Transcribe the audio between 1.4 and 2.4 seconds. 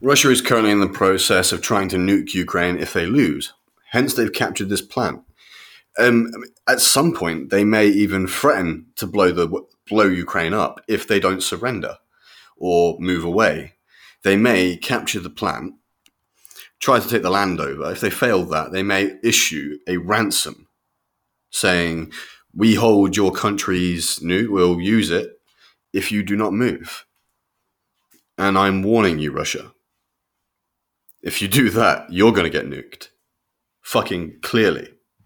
of trying to nuke